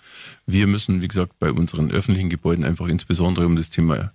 [0.46, 4.12] Wir müssen, wie gesagt, bei unseren öffentlichen Gebäuden einfach insbesondere um das Thema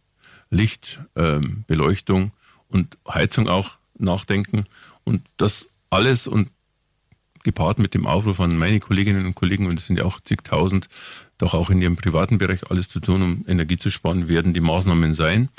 [0.53, 2.31] Licht, ähm, Beleuchtung
[2.69, 4.65] und Heizung auch nachdenken.
[5.03, 6.49] Und das alles und
[7.43, 10.87] gepaart mit dem Aufruf an meine Kolleginnen und Kollegen, und es sind ja auch zigtausend,
[11.37, 14.61] doch auch in ihrem privaten Bereich alles zu tun, um Energie zu sparen, werden die
[14.61, 15.49] Maßnahmen sein.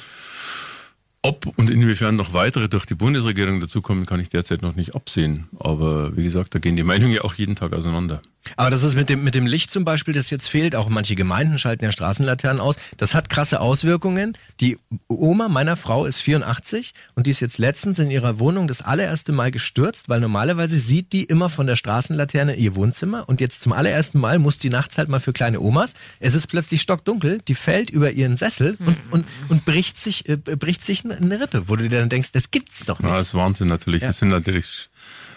[1.21, 5.49] Ob und inwiefern noch weitere durch die Bundesregierung dazukommen, kann ich derzeit noch nicht absehen.
[5.59, 8.23] Aber wie gesagt, da gehen die Meinungen ja auch jeden Tag auseinander.
[8.57, 11.15] Aber das ist mit dem, mit dem Licht zum Beispiel, das jetzt fehlt, auch manche
[11.15, 12.77] Gemeinden schalten ja Straßenlaternen aus.
[12.97, 14.37] Das hat krasse Auswirkungen.
[14.61, 14.79] Die
[15.09, 19.33] Oma meiner Frau ist 84 und die ist jetzt letztens in ihrer Wohnung das allererste
[19.33, 23.73] Mal gestürzt, weil normalerweise sieht die immer von der Straßenlaterne ihr Wohnzimmer und jetzt zum
[23.73, 25.95] allerersten Mal muss die nachts halt mal für kleine Omas.
[26.21, 30.37] Es ist plötzlich stockdunkel, die fällt über ihren Sessel und, und, und bricht sich, äh,
[30.37, 33.11] bricht sich eine Rippe, wo du dir dann denkst, das gibt's doch nicht.
[33.11, 34.03] Ja, das ist Wahnsinn natürlich.
[34.03, 34.09] Ja.
[34.09, 34.91] Das sind natürlich.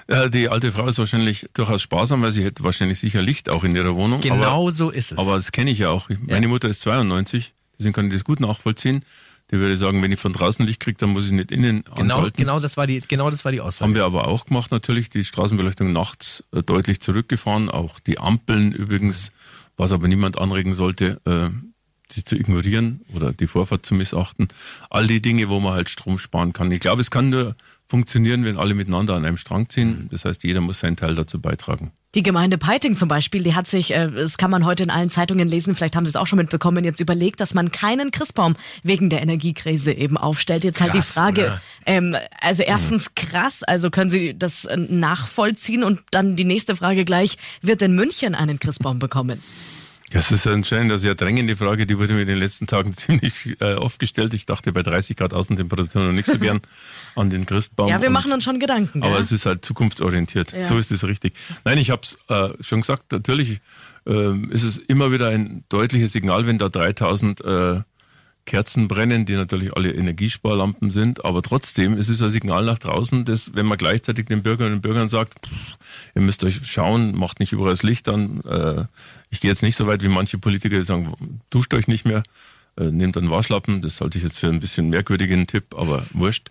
[0.10, 3.64] Ja, die alte Frau ist wahrscheinlich durchaus sparsam, weil sie hätte wahrscheinlich sicher Licht auch
[3.64, 4.22] in ihrer Wohnung.
[4.22, 5.18] Genau aber, so ist es.
[5.18, 6.10] aber das kenne ich ja auch.
[6.26, 9.04] Meine Mutter ist 92, deswegen kann ich das gut nachvollziehen.
[9.50, 12.16] Die würde sagen, wenn ich von draußen Licht kriege, dann muss ich nicht innen genau,
[12.16, 12.38] anschalten.
[12.38, 13.88] genau das war die, genau das war die Aussage.
[13.88, 18.74] Haben wir aber auch gemacht natürlich, die Straßenbeleuchtung nachts äh, deutlich zurückgefahren, auch die Ampeln
[18.74, 19.32] übrigens,
[19.78, 21.22] was aber niemand anregen sollte,
[22.12, 24.48] sie zu ignorieren oder die Vorfahrt zu missachten.
[24.89, 26.72] All die Dinge, wo man halt Strom sparen kann.
[26.72, 27.56] Ich glaube, es kann nur
[27.88, 30.08] funktionieren, wenn alle miteinander an einem Strang ziehen.
[30.12, 31.91] Das heißt, jeder muss seinen Teil dazu beitragen.
[32.15, 35.10] Die Gemeinde Peiting zum Beispiel, die hat sich, äh, das kann man heute in allen
[35.10, 38.56] Zeitungen lesen, vielleicht haben Sie es auch schon mitbekommen, jetzt überlegt, dass man keinen Christbaum
[38.82, 40.63] wegen der Energiekrise eben aufstellt.
[40.63, 45.84] Jetzt halt Krass, die Frage, ähm, also erstens krass, also können Sie das äh, nachvollziehen
[45.84, 49.43] und dann die nächste Frage gleich, wird denn München einen Christbaum bekommen?
[50.12, 53.60] Das ist anscheinend eine sehr drängende Frage, die wurde mir in den letzten Tagen ziemlich
[53.60, 54.34] äh, oft gestellt.
[54.34, 56.62] Ich dachte bei 30 Grad Außentemperatur noch nicht so gern
[57.15, 57.89] an den Christbaum.
[57.89, 59.04] Ja, wir Und- machen uns schon Gedanken.
[59.04, 60.54] Aber es ist halt zukunftsorientiert.
[60.54, 60.63] Ja.
[60.63, 61.34] So ist es richtig.
[61.65, 63.60] Nein, ich habe es äh, schon gesagt, natürlich
[64.06, 67.82] ähm, ist es immer wieder ein deutliches Signal, wenn da 3000 äh,
[68.48, 73.26] Kerzen brennen, die natürlich alle Energiesparlampen sind, aber trotzdem ist es ein Signal nach draußen,
[73.26, 75.78] dass wenn man gleichzeitig den Bürgerinnen und Bürgern sagt, pff,
[76.16, 78.42] ihr müsst euch schauen, macht nicht überall das Licht an.
[78.46, 78.86] Äh,
[79.30, 82.24] ich gehe jetzt nicht so weit wie manche Politiker, die sagen, duscht euch nicht mehr,
[82.78, 83.82] äh, nehmt einen Waschlappen.
[83.82, 86.50] Das halte ich jetzt für ein bisschen merkwürdigen Tipp, aber wurscht.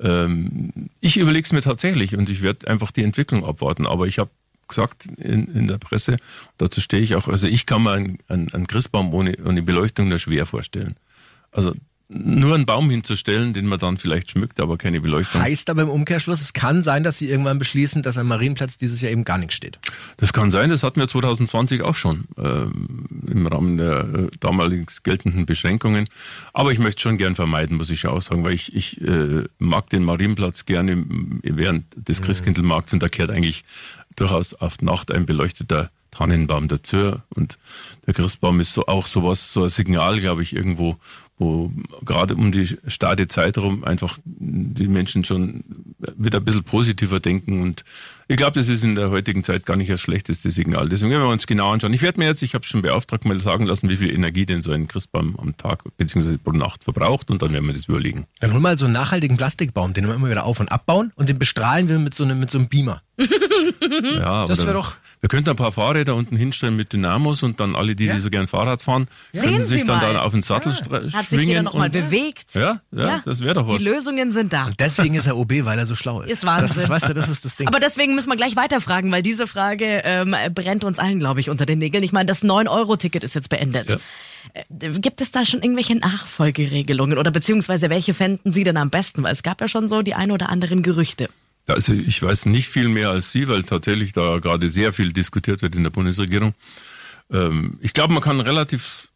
[0.00, 3.86] Ähm, ich überlege es mir tatsächlich und ich werde einfach die Entwicklung abwarten.
[3.86, 4.30] Aber ich habe
[4.66, 6.16] gesagt in, in der Presse,
[6.58, 10.08] dazu stehe ich auch, also ich kann mir einen, einen, einen Christbaum ohne, ohne Beleuchtung
[10.08, 10.96] nur schwer vorstellen.
[11.56, 11.72] Also
[12.08, 15.42] nur einen Baum hinzustellen, den man dann vielleicht schmückt, aber keine Beleuchtung.
[15.42, 19.00] Heißt aber im Umkehrschluss, es kann sein, dass Sie irgendwann beschließen, dass am Marienplatz dieses
[19.00, 19.78] Jahr eben gar nichts steht.
[20.16, 25.02] Das kann sein, das hatten wir 2020 auch schon ähm, im Rahmen der äh, damals
[25.02, 26.08] geltenden Beschränkungen.
[26.52, 29.44] Aber ich möchte schon gern vermeiden, muss ich schon auch sagen, weil ich, ich äh,
[29.58, 31.04] mag den Marienplatz gerne
[31.42, 33.64] während des Christkindlmarkts und da kehrt eigentlich
[34.14, 37.58] durchaus auf Nacht ein beleuchteter Tannenbaum dazu und
[38.06, 40.98] der Christbaum ist so auch sowas, so ein Signal, glaube ich, irgendwo,
[41.38, 41.70] wo
[42.04, 45.64] gerade um die starke Zeit rum einfach die Menschen schon
[46.16, 47.84] wieder ein bisschen positiver denken und
[48.28, 50.88] ich glaube, das ist in der heutigen Zeit gar nicht das schlechteste Signal.
[50.88, 51.92] Deswegen werden wir uns genau anschauen.
[51.92, 54.62] Ich werde mir jetzt, ich habe schon beauftragt, mal sagen lassen, wie viel Energie denn
[54.62, 56.36] so ein Christbaum am Tag bzw.
[56.38, 58.26] pro Nacht verbraucht und dann werden wir das überlegen.
[58.40, 61.28] Dann hol mal so einen nachhaltigen Plastikbaum, den wir immer wieder auf- und abbauen und
[61.28, 63.02] den bestrahlen wir mit so einem, mit so einem Beamer.
[64.18, 67.42] Ja, aber Das wär dann- doch- Wir könnten ein paar Fahrräder unten hinstellen mit Dynamos
[67.42, 68.14] und dann alle, die, Ja.
[68.14, 70.12] die so gern Fahrrad fahren, können sich dann mal.
[70.12, 71.64] da auf den Sattel stra- Hat sich jeder schwingen.
[71.64, 72.54] noch mal und, bewegt.
[72.54, 73.82] ja, ja, das wäre doch was.
[73.82, 74.66] Die Lösungen sind da.
[74.66, 76.30] Und deswegen ist er OB, weil er so schlau ist.
[76.30, 76.68] Ist Wahnsinn.
[76.76, 77.66] Das ist, weißt du, das ist das Ding.
[77.66, 81.48] Aber deswegen müssen wir gleich weiterfragen, weil diese Frage ähm, brennt uns allen, glaube ich,
[81.50, 82.04] unter den Nägeln.
[82.04, 83.90] Ich meine, das 9-Euro-Ticket ist jetzt beendet.
[83.90, 83.96] Ja.
[84.54, 89.22] Äh, Gibt es da schon irgendwelche Nachfolgeregelungen oder beziehungsweise welche fänden Sie denn am besten?
[89.22, 91.28] Weil es gab ja schon so die ein oder anderen Gerüchte.
[91.66, 95.62] Also ich weiß nicht viel mehr als Sie, weil tatsächlich da gerade sehr viel diskutiert
[95.62, 96.54] wird in der Bundesregierung.
[97.30, 99.08] Ähm, ich glaube, man kann relativ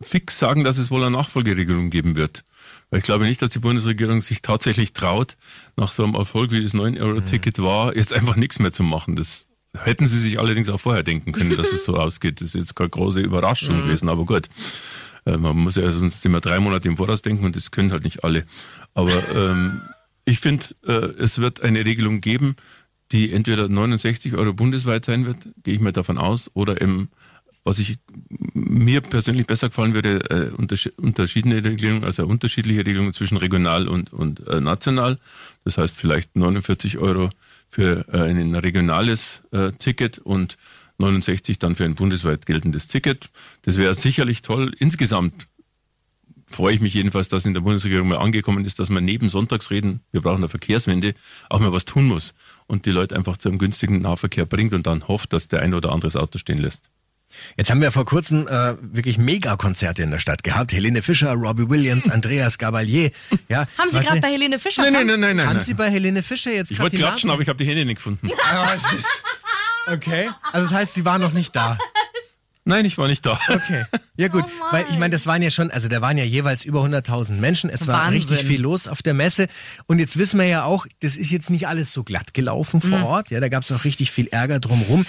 [0.00, 2.44] fix sagen, dass es wohl eine Nachfolgeregelung geben wird.
[2.90, 5.36] Weil ich glaube nicht, dass die Bundesregierung sich tatsächlich traut,
[5.76, 9.16] nach so einem Erfolg wie das 9-Euro-Ticket war, jetzt einfach nichts mehr zu machen.
[9.16, 12.40] Das hätten sie sich allerdings auch vorher denken können, dass es so ausgeht.
[12.40, 14.48] Das ist jetzt keine große Überraschung gewesen, aber gut.
[15.24, 18.04] Äh, Man muss ja sonst immer drei Monate im Voraus denken und das können halt
[18.04, 18.44] nicht alle.
[18.94, 19.80] Aber ähm,
[20.26, 22.56] ich finde, äh, es wird eine Regelung geben,
[23.12, 27.08] die entweder 69 Euro bundesweit sein wird, gehe ich mal davon aus, oder eben,
[27.64, 27.98] was ich
[28.52, 34.12] mir persönlich besser gefallen würde, äh, unterschi- unterschiedliche Regelungen, also unterschiedliche Regelungen zwischen regional und,
[34.12, 35.18] und äh, national.
[35.64, 37.30] Das heißt vielleicht 49 Euro
[37.68, 40.56] für äh, ein regionales äh, Ticket und
[40.98, 43.30] 69 dann für ein bundesweit geltendes Ticket.
[43.62, 44.74] Das wäre sicherlich toll.
[44.78, 45.46] Insgesamt
[46.48, 50.00] freue ich mich jedenfalls, dass in der Bundesregierung mal angekommen ist, dass man neben Sonntagsreden,
[50.12, 51.14] wir brauchen eine Verkehrswende,
[51.50, 52.34] auch mal was tun muss
[52.66, 55.74] und die Leute einfach zu einem günstigen Nahverkehr bringt und dann hofft, dass der ein
[55.74, 56.88] oder andere das Auto stehen lässt.
[57.56, 60.72] Jetzt haben wir vor kurzem äh, wirklich Megakonzerte in der Stadt gehabt.
[60.72, 63.10] Helene Fischer, Robbie Williams, Andreas Gabalier.
[63.48, 65.46] Ja, Haben Sie gerade bei Helene Fischer Nein, nein, nein, nein, nein.
[65.48, 65.64] Haben nein.
[65.64, 67.96] Sie bei Helene Fischer jetzt Ich wollte klatschen, Nase- aber ich habe die Hände nicht
[67.96, 68.28] gefunden.
[68.28, 68.38] Ist-
[69.88, 71.78] Okay, also das heißt, Sie waren noch nicht da.
[72.68, 73.38] Nein, ich war nicht da.
[73.48, 73.84] Okay.
[74.16, 76.64] Ja gut, Oh weil ich meine, das waren ja schon, also da waren ja jeweils
[76.64, 77.70] über 100.000 Menschen.
[77.70, 78.22] Es war Wahnsinn.
[78.28, 79.46] richtig viel los auf der Messe.
[79.86, 82.88] Und jetzt wissen wir ja auch, das ist jetzt nicht alles so glatt gelaufen Mhm.
[82.90, 83.30] vor Ort.
[83.30, 85.06] Ja, da gab es auch richtig viel Ärger drumherum.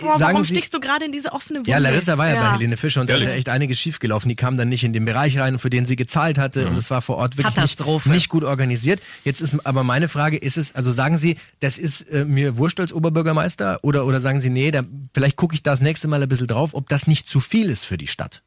[0.00, 1.70] Boah, Sagen warum Sie, stichst du gerade in diese offene Wunde?
[1.70, 4.28] ja, Larissa war ja, bei Helene Fischer und da ist ja echt einiges schiefgelaufen.
[4.28, 6.90] Die kam dann nicht in den Bereich rein, für den sie gezahlt hatte und es
[6.90, 9.00] war vor Ort wirklich nicht, nicht gut organisiert.
[9.24, 12.78] Jetzt ist aber meine Frage, ist es, also sagen Sie, das ist äh, mir wurscht
[12.80, 16.28] als Oberbürgermeister oder, oder sagen Sie, nee, da, vielleicht gucke ich das nächste Mal ein
[16.28, 18.42] bisschen drauf, ob das nicht zu viel ist für die Stadt?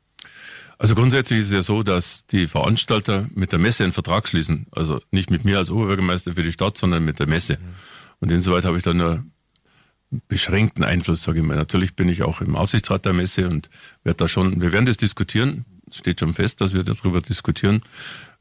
[0.77, 4.65] Also grundsätzlich ist es ja so, dass die Veranstalter mit der Messe einen Vertrag schließen.
[4.71, 7.59] Also nicht mit mir als Oberbürgermeister für die Stadt, sondern mit der Messe.
[8.19, 9.23] Und insoweit habe ich da nur
[10.27, 11.55] beschränkten Einfluss, sage ich mal.
[11.55, 13.69] Natürlich bin ich auch im Aufsichtsrat der Messe und
[14.03, 15.65] werde da schon, wir werden das diskutieren.
[15.91, 17.81] Steht schon fest, dass wir darüber diskutieren.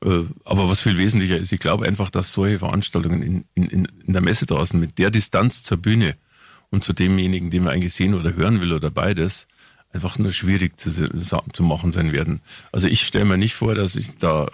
[0.04, 4.12] Äh, Aber was viel wesentlicher ist, ich glaube einfach, dass solche Veranstaltungen in, in, in
[4.12, 6.16] der Messe draußen mit der Distanz zur Bühne
[6.70, 9.46] und zu demjenigen, den man eigentlich sehen oder hören will oder beides,
[9.92, 10.90] einfach nur schwierig zu,
[11.52, 12.40] zu machen sein werden.
[12.70, 14.48] Also ich stelle mir nicht vor, dass ich da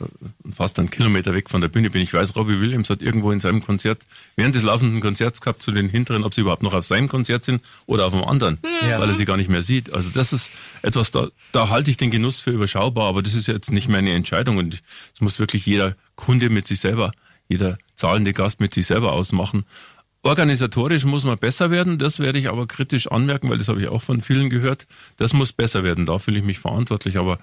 [0.51, 2.01] fast einen Kilometer weg von der Bühne bin.
[2.01, 4.03] Ich weiß, Robbie Williams hat irgendwo in seinem Konzert,
[4.37, 7.45] während des laufenden Konzerts gehabt zu den Hinteren, ob sie überhaupt noch auf seinem Konzert
[7.45, 8.99] sind oder auf dem anderen, Ja.
[8.99, 9.93] weil er sie gar nicht mehr sieht.
[9.93, 13.47] Also das ist etwas, da, da halte ich den Genuss für überschaubar, aber das ist
[13.47, 14.83] jetzt nicht meine Entscheidung und
[15.15, 17.13] es muss wirklich jeder Kunde mit sich selber,
[17.49, 19.65] jeder zahlende Gast mit sich selber ausmachen
[20.27, 23.89] Organisatorisch muss man besser werden, das werde ich aber kritisch anmerken, weil das habe ich
[23.89, 24.87] auch von vielen gehört.
[25.17, 27.17] Das muss besser werden, da fühle ich mich verantwortlich.
[27.17, 27.39] Aber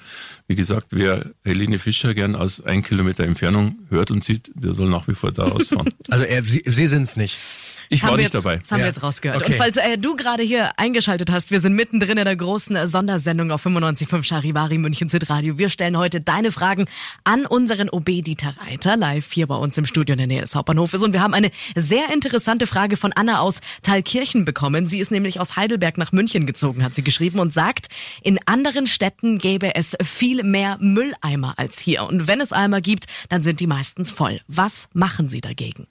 [0.47, 4.89] wie gesagt, wer Helene Fischer gern aus ein Kilometer Entfernung hört und sieht, der soll
[4.89, 5.89] nach wie vor da rausfahren.
[6.09, 7.37] Also er, Sie, Sie sind es nicht.
[7.89, 8.57] Ich Das war nicht jetzt, dabei.
[8.57, 8.85] Das haben Ja.
[8.85, 9.41] wir jetzt rausgehört.
[9.41, 9.53] Okay.
[9.53, 12.85] Und falls äh, du gerade hier eingeschaltet hast, wir sind mittendrin in der großen äh,
[12.87, 15.57] Sondersendung auf 95.5 Charivari München Zit Radio.
[15.57, 16.85] Wir stellen heute deine Fragen
[17.23, 20.53] an unseren OB Dieter Reiter, live hier bei uns im Studio in der Nähe des
[20.55, 21.01] Hauptbahnhofes.
[21.03, 24.87] Und wir haben eine sehr interessante Frage von Anna aus Thalkirchen bekommen.
[24.87, 27.87] Sie ist nämlich aus Heidelberg nach München gezogen, hat sie geschrieben und sagt,
[28.21, 32.03] in anderen Städten gäbe es viel mehr Mülleimer als hier.
[32.03, 34.41] Und wenn es Eimer gibt, dann sind die meistens voll.
[34.47, 35.87] Was machen Sie dagegen?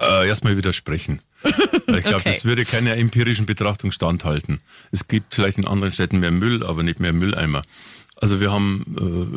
[0.00, 1.20] Äh, erstmal widersprechen.
[1.44, 1.52] Ich
[2.04, 2.22] glaube, Okay.
[2.24, 4.60] das würde keiner empirischen Betrachtung standhalten.
[4.92, 7.62] Es gibt vielleicht in anderen Städten mehr Müll, aber nicht mehr Mülleimer.
[8.20, 8.84] Also wir haben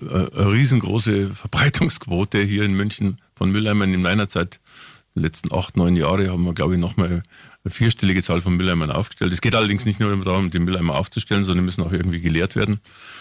[0.10, 3.94] äh, eine riesengroße Verbreitungsquote hier in München von Mülleimern.
[3.94, 4.60] In meiner Zeit,
[5.16, 7.24] die letzten acht, neun Jahre, haben wir, glaube ich, nochmal
[7.64, 9.34] eine vierstellige Zahl von Mülleimern aufgestellt.
[9.34, 12.56] Es geht allerdings nicht nur darum, die Mülleimer aufzustellen, sondern die müssen auch irgendwie geleert
[12.56, 12.80] werden.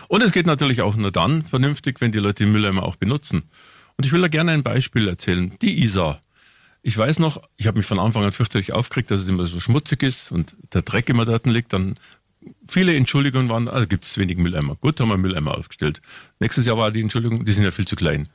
[0.09, 3.45] Und es geht natürlich auch nur dann vernünftig, wenn die Leute die Mülleimer auch benutzen.
[3.97, 5.53] Und ich will da gerne ein Beispiel erzählen.
[5.61, 6.21] Die Isar.
[6.83, 9.61] Ich weiß noch, ich habe mich von Anfang an fürchterlich aufgeregt, dass es immer so
[9.61, 11.75] schmutzig ist und der Dreck immer dort liegt.
[11.75, 11.99] Dann
[12.67, 14.77] viele Entschuldigungen waren, ah, da gibt es wenig Mülleimer.
[14.77, 16.01] Gut, haben wir Mülleimer aufgestellt.
[16.39, 18.31] Nächstes Jahr war die Entschuldigung, die sind ja viel zu klein.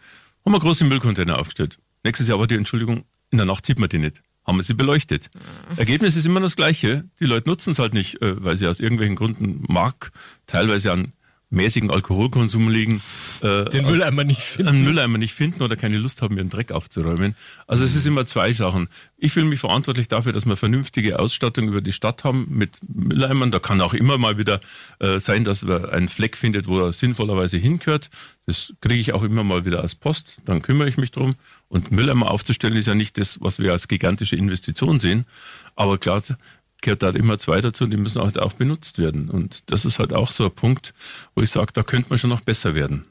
[0.45, 1.79] Haben wir große Müllcontainer aufgestellt.
[2.03, 4.21] Nächstes Jahr war die Entschuldigung, in der Nacht sieht man die nicht.
[4.45, 5.29] Haben wir sie beleuchtet.
[5.75, 7.03] Ergebnis ist immer das Gleiche.
[7.19, 10.11] Die Leute nutzen es halt nicht, äh, weil sie aus irgendwelchen Gründen mag,
[10.45, 11.13] teilweise an
[11.49, 13.01] mäßigen Alkoholkonsum liegen.
[13.41, 14.69] äh, Den Mülleimer nicht finden.
[14.69, 17.35] einen Mülleimer nicht finden oder keine Lust haben, ihren Dreck aufzuräumen.
[17.67, 18.89] Also es ist immer zwei Sachen.
[19.17, 23.51] Ich fühle mich verantwortlich dafür, dass wir vernünftige Ausstattung über die Stadt haben mit Mülleimern.
[23.51, 24.59] Da kann auch immer mal wieder
[24.99, 28.09] äh, sein, dass man einen Fleck findet, wo er sinnvollerweise hingehört.
[28.45, 30.37] Das kriege ich auch immer mal wieder als Post.
[30.45, 31.35] Dann kümmere ich mich drum.
[31.67, 35.25] Und Mülleimer aufzustellen ist ja nicht das, was wir als gigantische Investition sehen.
[35.75, 36.21] Aber klar,
[36.85, 39.29] gehört da immer zwei dazu und die müssen halt auch benutzt werden.
[39.29, 40.93] Und das ist halt auch so ein Punkt,
[41.35, 43.05] wo ich sage, da könnte man schon noch besser werden.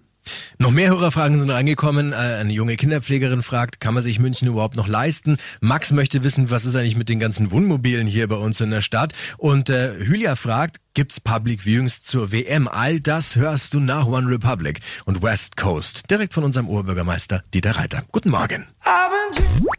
[0.58, 2.12] Noch mehr Hörerfragen sind reingekommen.
[2.12, 5.36] Äh, Eine junge Kinderpflegerin fragt, kann man sich München überhaupt noch leisten?
[5.60, 8.80] Max möchte wissen, was ist eigentlich mit den ganzen Wohnmobilen hier bei uns in der
[8.80, 9.12] Stadt?
[9.36, 12.68] Und äh, Hylia fragt, gibt's Public Viewings zur WM?
[12.68, 16.08] All das hörst du nach One Republic und West Coast.
[16.08, 18.04] Direkt von unserem Oberbürgermeister Dieter Reiter.
[18.12, 18.66] Guten Morgen.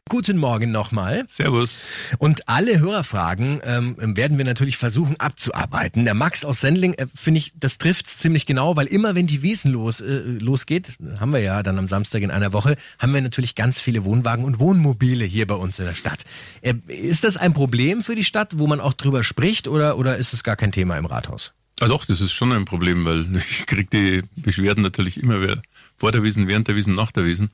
[0.07, 1.25] Guten Morgen nochmal.
[1.27, 1.89] Servus.
[2.19, 6.05] Und alle Hörerfragen ähm, werden wir natürlich versuchen abzuarbeiten.
[6.05, 9.41] Der Max aus Sendling, äh, finde ich, das trifft's ziemlich genau, weil immer wenn die
[9.41, 13.21] Wiesen los, äh, losgeht, haben wir ja dann am Samstag in einer Woche, haben wir
[13.21, 16.23] natürlich ganz viele Wohnwagen und Wohnmobile hier bei uns in der Stadt.
[16.61, 20.17] Äh, ist das ein Problem für die Stadt, wo man auch drüber spricht oder, oder
[20.17, 21.53] ist es gar kein Thema im Rathaus?
[21.81, 25.61] Ah doch, das ist schon ein Problem, weil ich kriege die Beschwerden natürlich immer wer
[25.95, 27.49] vor der Wiesen, während der Wiesen, nach der Wiesen.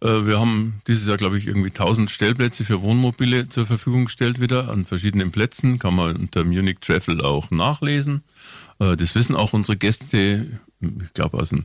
[0.00, 4.40] Äh, Wir haben dieses Jahr, glaube ich, irgendwie 1000 Stellplätze für Wohnmobile zur Verfügung gestellt
[4.40, 5.78] wieder an verschiedenen Plätzen.
[5.78, 8.22] Kann man unter Munich Travel auch nachlesen.
[8.78, 10.60] Äh, Das wissen auch unsere Gäste.
[10.80, 11.64] Ich glaube, aus dem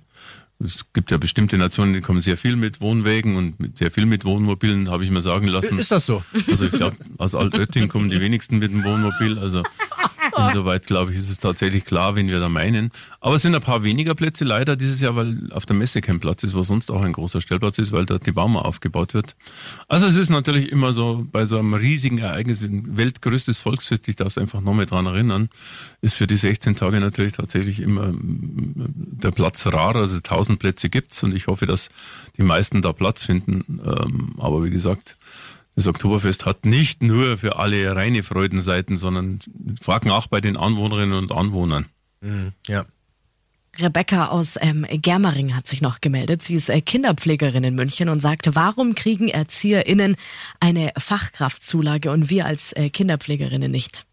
[0.59, 4.23] es gibt ja bestimmte Nationen, die kommen sehr viel mit Wohnwägen und sehr viel mit
[4.23, 5.77] Wohnmobilen, habe ich mir sagen lassen.
[5.77, 6.23] Ist das so?
[6.49, 9.39] Also ich glaube, aus Altötting kommen die wenigsten mit dem Wohnmobil.
[9.39, 9.63] Also
[10.47, 12.91] insoweit, glaube ich, ist es tatsächlich klar, wen wir da meinen.
[13.19, 16.19] Aber es sind ein paar weniger Plätze leider dieses Jahr, weil auf der Messe kein
[16.19, 19.35] Platz ist, wo sonst auch ein großer Stellplatz ist, weil dort die Bauma aufgebaut wird.
[19.87, 24.29] Also es ist natürlich immer so, bei so einem riesigen Ereignis, weltgrößtes Volksfest, ich darf
[24.29, 25.49] es einfach noch mal dran erinnern,
[26.01, 28.73] ist für die 16 Tage natürlich tatsächlich immer mm,
[29.23, 29.95] der Platz rar.
[29.95, 31.89] Also 1000 Plätze gibt's und ich hoffe, dass
[32.37, 33.79] die meisten da Platz finden.
[33.85, 35.17] Ähm, Aber wie gesagt,
[35.75, 39.39] das Oktoberfest hat nicht nur für alle reine Freudenseiten, sondern
[39.81, 41.85] fragen auch bei den Anwohnerinnen und Anwohnern.
[42.67, 42.85] Ja.
[43.79, 46.43] Rebecca aus ähm, Germering hat sich noch gemeldet.
[46.43, 50.15] Sie ist äh, Kinderpflegerin in München und sagte, warum kriegen ErzieherInnen
[50.59, 54.05] eine Fachkraftzulage und wir als äh, Kinderpflegerinnen nicht?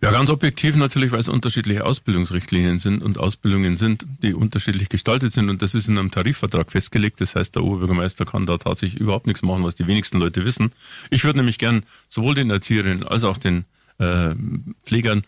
[0.00, 5.32] Ja, ganz objektiv natürlich, weil es unterschiedliche Ausbildungsrichtlinien sind und Ausbildungen sind, die unterschiedlich gestaltet
[5.32, 7.20] sind und das ist in einem Tarifvertrag festgelegt.
[7.20, 10.70] Das heißt, der Oberbürgermeister kann da tatsächlich überhaupt nichts machen, was die wenigsten Leute wissen.
[11.10, 13.64] Ich würde nämlich gern sowohl den Erzieherinnen als auch den
[13.98, 14.36] äh,
[14.84, 15.24] Pflegern,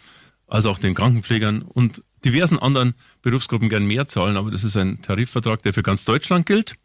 [0.47, 5.03] als auch den Krankenpflegern und diversen anderen Berufsgruppen gern mehr zahlen, aber das ist ein
[5.03, 6.77] Tarifvertrag, der für ganz Deutschland gilt.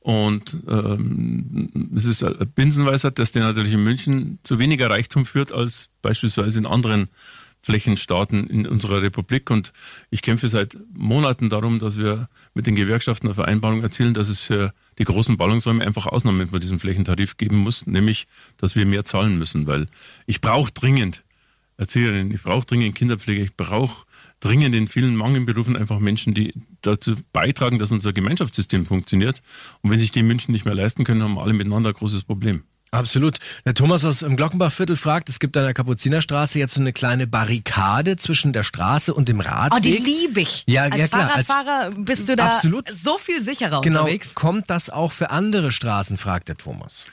[0.00, 5.52] Und ähm, es ist eine Binsenweisheit, dass der natürlich in München zu weniger Reichtum führt
[5.52, 7.08] als beispielsweise in anderen
[7.60, 9.50] Flächenstaaten in unserer Republik.
[9.50, 9.72] Und
[10.10, 14.40] ich kämpfe seit Monaten darum, dass wir mit den Gewerkschaften eine Vereinbarung erzielen, dass es
[14.40, 19.04] für die großen Ballungsräume einfach Ausnahmen von diesem Flächentarif geben muss, nämlich, dass wir mehr
[19.04, 19.88] zahlen müssen, weil
[20.26, 21.24] ich brauche dringend
[21.76, 24.04] Erzieherinnen, ich brauche dringend Kinderpflege, ich brauche
[24.40, 29.42] dringend in vielen Mangelberufen einfach Menschen, die dazu beitragen, dass unser Gemeinschaftssystem funktioniert.
[29.82, 31.94] Und wenn sich die in München nicht mehr leisten können, haben wir alle miteinander ein
[31.94, 32.62] großes Problem.
[32.90, 33.36] Absolut.
[33.66, 37.26] Der Thomas aus dem Glockenbachviertel fragt, es gibt an der Kapuzinerstraße jetzt so eine kleine
[37.26, 39.76] Barrikade zwischen der Straße und dem Radweg.
[39.78, 40.64] Oh, die liebe ich.
[40.66, 41.34] Ja, als ja, klar.
[41.36, 42.88] Als- Fahrradfahrer bist du da Absolut.
[42.88, 44.34] so viel sicherer Genau, unterwegs.
[44.34, 47.04] kommt das auch für andere Straßen, fragt der Thomas.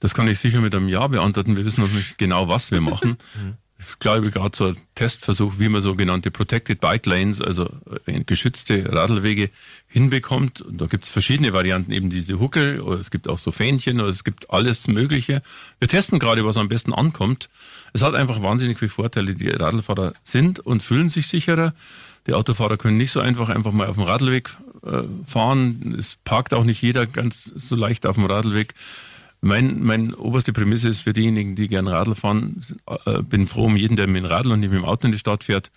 [0.00, 1.56] Das kann ich sicher mit einem Ja beantworten.
[1.58, 3.18] Wir wissen noch nicht genau, was wir machen.
[3.80, 7.70] Ist, glaube ich, gerade so ein Testversuch, wie man sogenannte Protected Bike Lanes, also
[8.06, 9.50] äh, geschützte Radlwege
[9.86, 10.62] hinbekommt.
[10.62, 14.00] Und da gibt es verschiedene Varianten, eben diese Huckel, oder es gibt auch so Fähnchen,
[14.00, 15.42] oder es gibt alles Mögliche.
[15.78, 17.50] Wir testen gerade, was am besten ankommt.
[17.92, 19.36] Es hat einfach wahnsinnig viele Vorteile.
[19.36, 21.72] Die Radlfahrer sind und fühlen sich sicherer.
[22.26, 24.50] Die Autofahrer können nicht so einfach einfach mal auf dem Radlweg
[24.84, 25.94] äh, fahren.
[25.96, 28.74] Es parkt auch nicht jeder ganz so leicht auf dem Radlweg.
[29.40, 32.60] Mein, mein oberste Prämisse ist für diejenigen, die gern Radl fahren,
[33.06, 35.12] äh, bin froh um jeden, der mit dem Radl und nicht mit dem Auto in
[35.12, 35.70] die Stadt fährt,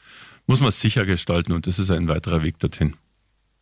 [0.48, 2.96] muss man es sicher gestalten und das ist ein weiterer Weg dorthin.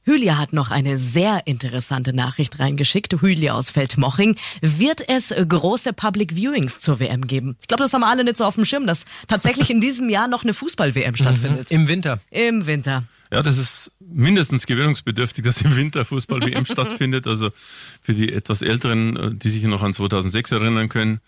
[0.03, 3.21] Hülia hat noch eine sehr interessante Nachricht reingeschickt.
[3.21, 4.37] Hülia aus Feldmoching.
[4.61, 7.57] Wird es große Public Viewings zur WM geben?
[7.61, 10.27] Ich glaube, das haben alle nicht so auf dem Schirm, dass tatsächlich in diesem Jahr
[10.27, 11.69] noch eine Fußball-WM stattfindet.
[11.69, 12.19] Im Winter.
[12.31, 13.03] Im Winter.
[13.31, 17.27] Ja, das ist mindestens gewöhnungsbedürftig, dass im Winter Fußball-WM stattfindet.
[17.27, 17.51] Also
[18.01, 21.19] für die etwas Älteren, äh, die sich noch an 2006 erinnern können,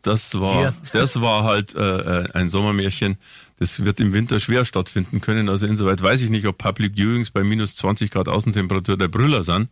[0.00, 0.74] das war, Ja.
[0.92, 3.18] das war halt äh, ein Sommermärchen.
[3.58, 5.48] Das wird im Winter schwer stattfinden können.
[5.48, 9.42] Also insoweit weiß ich nicht, ob Public Viewings bei minus 20 Grad Außentemperatur der Brüller
[9.44, 9.68] sind.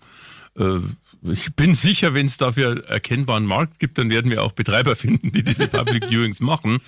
[0.57, 0.79] Äh,
[1.23, 5.33] ich bin sicher, wenn es dafür erkennbaren Markt gibt, dann werden wir auch Betreiber finden,
[5.33, 6.79] die diese Public Viewings machen.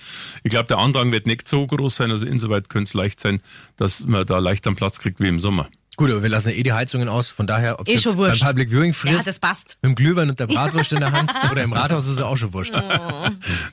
[0.43, 2.11] Ich glaube, der Andrang wird nicht so groß sein.
[2.11, 3.41] Also insoweit könnte es leicht sein,
[3.77, 5.69] dass man da leicht am Platz kriegt wie im Sommer.
[5.95, 8.17] Gut, aber wir lassen ja eh die Heizungen aus, von daher, ob Eh es schon
[8.17, 8.35] beim.
[8.35, 9.77] Public Viewing Ja, frisst, das passt.
[9.83, 12.35] mit dem Glühwein und der Bratwurst in der Hand oder im Rathaus ist es auch
[12.35, 12.73] schon wurscht.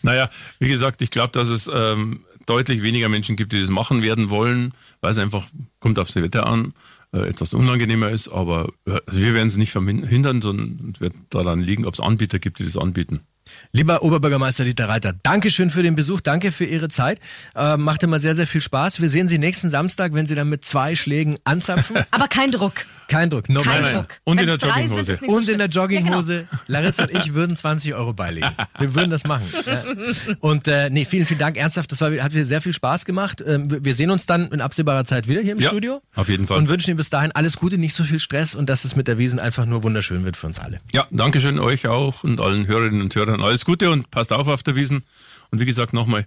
[0.03, 4.03] Naja, wie gesagt, ich glaube, dass es ähm, deutlich weniger Menschen gibt, die das machen
[4.03, 5.46] werden wollen, weil es einfach,
[5.79, 6.75] kommt aufs Wetter an,
[7.12, 8.29] äh, etwas unangenehmer ist.
[8.29, 12.59] Aber äh, wir werden es nicht verhindern, sondern wird daran liegen, ob es Anbieter gibt,
[12.59, 13.20] die das anbieten.
[13.72, 17.20] Lieber Oberbürgermeister Dieter Reiter, Dankeschön für den Besuch, danke für Ihre Zeit.
[17.54, 19.00] Äh, macht immer sehr, sehr viel Spaß.
[19.00, 21.96] Wir sehen Sie nächsten Samstag, wenn Sie dann mit zwei Schlägen anzapfen.
[22.10, 22.72] Aber kein Druck.
[23.08, 23.82] Kein Druck, no Kein.
[23.92, 24.06] Druck.
[24.22, 25.18] Und in Wenn's der Jogginghose.
[25.26, 25.82] Und in der schlimm.
[25.82, 26.46] Jogginghose.
[26.68, 28.48] Larissa und ich würden 20 Euro beilegen.
[28.78, 29.46] Wir würden das machen.
[30.40, 31.56] Und äh, nee, vielen, vielen Dank.
[31.56, 33.42] Ernsthaft, das war, hat mir sehr viel Spaß gemacht.
[33.46, 36.00] Ähm, wir- wir sehen uns dann in absehbarer Zeit wieder hier im Ja, Studio.
[36.14, 36.58] auf jeden Fall.
[36.58, 39.08] Und wünschen Ihnen bis dahin alles Gute, nicht so viel Stress und dass es mit
[39.08, 40.80] der Wiesen einfach nur wunderschön wird für uns alle.
[40.92, 43.39] Ja, Dankeschön euch auch und allen Hörerinnen und Hörern.
[43.42, 45.05] Alles Gute und passt auf auf der Wiesen.
[45.50, 46.26] Und wie gesagt, nochmal,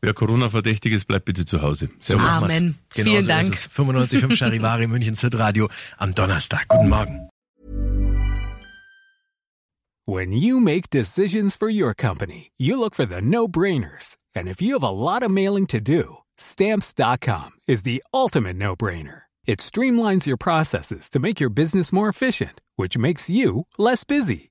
[0.00, 1.90] wer Corona-verdächtig ist, bleibt bitte zu Hause.
[2.00, 2.30] Servus.
[2.30, 2.78] Amen.
[2.94, 3.52] Genau Vielen so Dank.
[3.52, 3.78] Ist es.
[3.78, 6.68] 95.5 Charivari München Radio am Donnerstag.
[6.68, 7.28] Guten Morgen.
[10.06, 14.18] When you make decisions for your company, you look for the no-brainers.
[14.34, 19.22] And if you have a lot of mailing to do, stamps.com is the ultimate no-brainer.
[19.46, 24.50] It streamlines your processes to make your business more efficient, which makes you less busy.